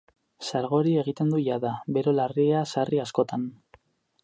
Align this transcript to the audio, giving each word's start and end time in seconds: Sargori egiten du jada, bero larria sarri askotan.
Sargori 0.45 0.93
egiten 1.01 1.29
du 1.35 1.41
jada, 1.49 1.75
bero 1.97 2.15
larria 2.21 2.65
sarri 2.73 3.03
askotan. 3.07 3.47